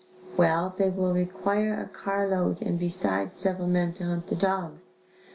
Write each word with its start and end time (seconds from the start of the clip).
Well, 0.35 0.73
they 0.75 0.89
will 0.89 1.13
require 1.13 1.79
a 1.79 1.85
car 1.87 2.27
load 2.27 2.59
and 2.63 2.79
besides 2.79 3.37
several 3.37 3.67
men 3.67 3.93
to 3.93 4.03
hunt 4.05 4.25
the 4.25 4.35
dogs. 4.35 4.95